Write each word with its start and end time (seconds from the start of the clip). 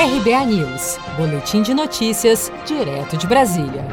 RBA 0.00 0.46
News, 0.46 0.96
Boletim 1.16 1.60
de 1.60 1.74
Notícias, 1.74 2.52
direto 2.64 3.16
de 3.16 3.26
Brasília. 3.26 3.84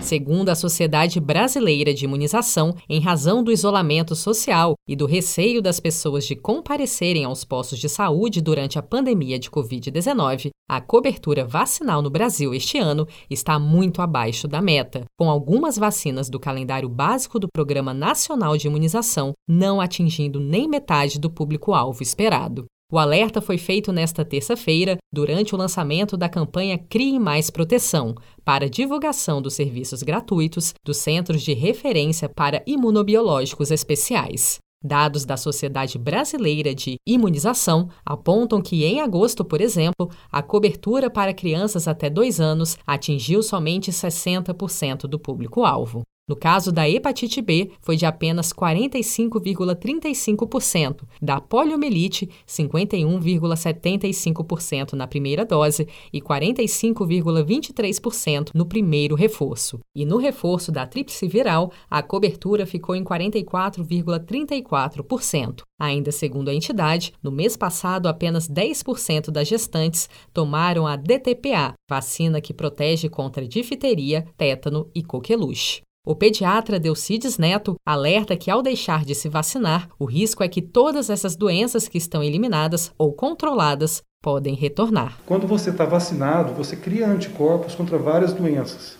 Segundo 0.00 0.48
a 0.48 0.54
Sociedade 0.54 1.20
Brasileira 1.20 1.92
de 1.92 2.06
Imunização, 2.06 2.74
em 2.88 2.98
razão 2.98 3.44
do 3.44 3.52
isolamento 3.52 4.16
social 4.16 4.72
e 4.88 4.96
do 4.96 5.04
receio 5.04 5.60
das 5.60 5.78
pessoas 5.78 6.26
de 6.26 6.34
comparecerem 6.34 7.26
aos 7.26 7.44
postos 7.44 7.78
de 7.78 7.90
saúde 7.90 8.40
durante 8.40 8.78
a 8.78 8.82
pandemia 8.82 9.38
de 9.38 9.50
Covid-19, 9.50 10.48
a 10.66 10.80
cobertura 10.80 11.44
vacinal 11.44 12.00
no 12.00 12.08
Brasil 12.08 12.54
este 12.54 12.78
ano 12.78 13.06
está 13.28 13.58
muito 13.58 14.00
abaixo 14.00 14.48
da 14.48 14.62
meta, 14.62 15.04
com 15.18 15.28
algumas 15.28 15.76
vacinas 15.76 16.30
do 16.30 16.40
calendário 16.40 16.88
básico 16.88 17.38
do 17.38 17.48
Programa 17.52 17.92
Nacional 17.92 18.56
de 18.56 18.66
Imunização 18.66 19.34
não 19.46 19.78
atingindo 19.78 20.40
nem 20.40 20.66
metade 20.66 21.18
do 21.18 21.28
público-alvo 21.28 22.02
esperado. 22.02 22.64
O 22.90 22.98
alerta 22.98 23.42
foi 23.42 23.58
feito 23.58 23.92
nesta 23.92 24.24
terça-feira, 24.24 24.96
durante 25.12 25.54
o 25.54 25.58
lançamento 25.58 26.16
da 26.16 26.26
campanha 26.26 26.78
Crie 26.78 27.18
Mais 27.18 27.50
Proteção, 27.50 28.14
para 28.42 28.70
divulgação 28.70 29.42
dos 29.42 29.52
serviços 29.52 30.02
gratuitos 30.02 30.72
dos 30.82 30.96
Centros 30.96 31.42
de 31.42 31.52
Referência 31.52 32.30
para 32.30 32.62
Imunobiológicos 32.66 33.70
Especiais. 33.70 34.58
Dados 34.82 35.26
da 35.26 35.36
Sociedade 35.36 35.98
Brasileira 35.98 36.74
de 36.74 36.96
Imunização 37.06 37.90
apontam 38.06 38.62
que, 38.62 38.82
em 38.86 39.02
agosto, 39.02 39.44
por 39.44 39.60
exemplo, 39.60 40.08
a 40.32 40.42
cobertura 40.42 41.10
para 41.10 41.34
crianças 41.34 41.86
até 41.86 42.08
dois 42.08 42.40
anos 42.40 42.78
atingiu 42.86 43.42
somente 43.42 43.90
60% 43.90 45.00
do 45.02 45.18
público-alvo. 45.18 46.04
No 46.28 46.36
caso 46.36 46.70
da 46.70 46.86
hepatite 46.86 47.40
B, 47.40 47.70
foi 47.80 47.96
de 47.96 48.04
apenas 48.04 48.52
45,35%, 48.52 51.04
da 51.22 51.40
poliomielite, 51.40 52.28
51,75% 52.46 54.92
na 54.92 55.06
primeira 55.06 55.46
dose 55.46 55.88
e 56.12 56.20
45,23% 56.20 58.50
no 58.54 58.66
primeiro 58.66 59.14
reforço. 59.14 59.78
E 59.96 60.04
no 60.04 60.18
reforço 60.18 60.70
da 60.70 60.86
tríplice 60.86 61.26
viral, 61.26 61.72
a 61.88 62.02
cobertura 62.02 62.66
ficou 62.66 62.94
em 62.94 63.02
44,34%. 63.02 65.62
Ainda 65.80 66.12
segundo 66.12 66.50
a 66.50 66.54
entidade, 66.54 67.14
no 67.22 67.32
mês 67.32 67.56
passado 67.56 68.06
apenas 68.06 68.46
10% 68.48 69.30
das 69.30 69.48
gestantes 69.48 70.10
tomaram 70.34 70.86
a 70.86 70.94
DTPA, 70.96 71.72
vacina 71.88 72.38
que 72.40 72.52
protege 72.52 73.08
contra 73.08 73.48
difteria, 73.48 74.26
tétano 74.36 74.90
e 74.94 75.02
coqueluche. 75.02 75.87
O 76.08 76.14
pediatra 76.14 76.80
Delcides 76.80 77.36
Neto 77.36 77.76
alerta 77.84 78.34
que, 78.34 78.50
ao 78.50 78.62
deixar 78.62 79.04
de 79.04 79.14
se 79.14 79.28
vacinar, 79.28 79.90
o 79.98 80.06
risco 80.06 80.42
é 80.42 80.48
que 80.48 80.62
todas 80.62 81.10
essas 81.10 81.36
doenças 81.36 81.86
que 81.86 81.98
estão 81.98 82.22
eliminadas 82.22 82.90
ou 82.96 83.12
controladas 83.12 84.02
podem 84.22 84.54
retornar. 84.54 85.18
Quando 85.26 85.46
você 85.46 85.68
está 85.68 85.84
vacinado, 85.84 86.54
você 86.54 86.74
cria 86.76 87.06
anticorpos 87.06 87.74
contra 87.74 87.98
várias 87.98 88.32
doenças. 88.32 88.96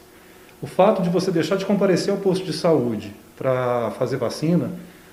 O 0.60 0.66
fato 0.66 1.00
de 1.00 1.08
você 1.08 1.30
deixar 1.30 1.56
de 1.56 1.64
comparecer 1.64 2.12
ao 2.12 2.20
posto 2.20 2.44
de 2.44 2.52
saúde 2.52 3.10
para 3.38 3.90
fazer 3.92 4.18
vacina 4.18 4.70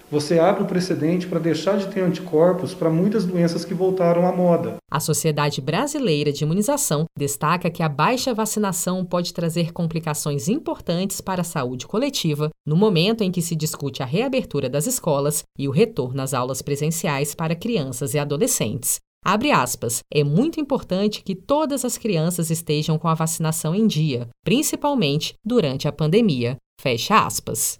você 0.09 0.39
abre 0.39 0.63
o 0.63 0.67
precedente 0.67 1.27
para 1.27 1.39
deixar 1.39 1.77
de 1.77 1.87
ter 1.87 2.01
anticorpos 2.01 2.73
para 2.73 2.89
muitas 2.89 3.25
doenças 3.25 3.65
que 3.65 3.73
voltaram 3.73 4.27
à 4.27 4.31
moda. 4.31 4.75
A 4.89 4.99
Sociedade 4.99 5.61
Brasileira 5.61 6.31
de 6.31 6.43
Imunização 6.43 7.05
destaca 7.17 7.69
que 7.69 7.83
a 7.83 7.89
baixa 7.89 8.33
vacinação 8.33 9.03
pode 9.03 9.33
trazer 9.33 9.71
complicações 9.71 10.47
importantes 10.47 11.19
para 11.21 11.41
a 11.41 11.45
saúde 11.45 11.87
coletiva 11.87 12.49
no 12.65 12.75
momento 12.75 13.23
em 13.23 13.31
que 13.31 13.41
se 13.41 13.55
discute 13.55 14.03
a 14.03 14.05
reabertura 14.05 14.69
das 14.69 14.87
escolas 14.87 15.43
e 15.57 15.67
o 15.67 15.71
retorno 15.71 16.21
às 16.21 16.33
aulas 16.33 16.61
presenciais 16.61 17.33
para 17.33 17.55
crianças 17.55 18.13
e 18.13 18.19
adolescentes. 18.19 18.99
Abre 19.25 19.51
aspas. 19.51 20.03
É 20.13 20.23
muito 20.23 20.59
importante 20.59 21.23
que 21.23 21.33
todas 21.33 21.83
as 21.83 21.97
crianças 21.97 22.51
estejam 22.51 22.99
com 22.99 23.07
a 23.07 23.15
vacinação 23.15 23.73
em 23.73 23.87
dia, 23.87 24.29
principalmente 24.43 25.33
durante 25.43 25.87
a 25.87 25.91
pandemia. 25.91 26.57
Fecha 26.79 27.25
aspas. 27.25 27.79